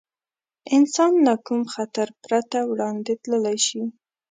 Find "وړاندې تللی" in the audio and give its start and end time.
2.71-3.57